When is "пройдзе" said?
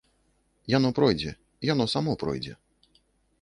0.99-1.33, 2.25-2.53